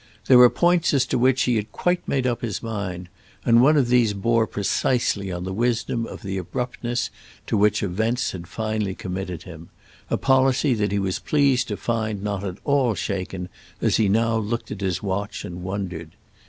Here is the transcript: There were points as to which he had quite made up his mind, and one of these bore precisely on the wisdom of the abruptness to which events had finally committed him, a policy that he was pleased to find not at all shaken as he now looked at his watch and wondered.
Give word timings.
There 0.25 0.39
were 0.39 0.49
points 0.49 0.95
as 0.95 1.05
to 1.05 1.19
which 1.19 1.43
he 1.43 1.57
had 1.57 1.71
quite 1.71 2.07
made 2.07 2.25
up 2.25 2.41
his 2.41 2.63
mind, 2.63 3.07
and 3.45 3.61
one 3.61 3.77
of 3.77 3.87
these 3.89 4.15
bore 4.15 4.47
precisely 4.47 5.31
on 5.31 5.43
the 5.43 5.53
wisdom 5.53 6.07
of 6.07 6.23
the 6.23 6.39
abruptness 6.39 7.11
to 7.45 7.55
which 7.55 7.83
events 7.83 8.31
had 8.31 8.47
finally 8.47 8.95
committed 8.95 9.43
him, 9.43 9.69
a 10.09 10.17
policy 10.17 10.73
that 10.73 10.91
he 10.91 10.97
was 10.97 11.19
pleased 11.19 11.67
to 11.67 11.77
find 11.77 12.23
not 12.23 12.43
at 12.43 12.57
all 12.63 12.95
shaken 12.95 13.47
as 13.79 13.97
he 13.97 14.09
now 14.09 14.35
looked 14.37 14.71
at 14.71 14.81
his 14.81 15.03
watch 15.03 15.45
and 15.45 15.61
wondered. 15.61 16.15